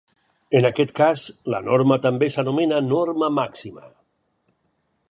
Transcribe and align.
En 0.59 0.67
aquest 0.69 0.93
cas, 0.99 1.25
la 1.55 1.59
norma 1.67 1.99
també 2.07 2.31
s'anomena 2.37 2.81
norma 2.87 3.31
màxima. 3.43 3.89